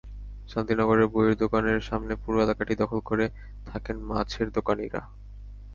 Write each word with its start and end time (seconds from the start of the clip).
শান্তিনগরের 0.47 1.07
বইয়ের 1.07 1.35
দোকানের 1.35 1.79
সামনের 1.81 2.21
পুরো 2.23 2.37
এলাকাটি 2.41 2.73
দখল 2.75 2.99
করে 3.09 3.25
থাকেন 3.67 3.97
মাছের 4.09 4.47
দোকানিরা। 4.51 5.01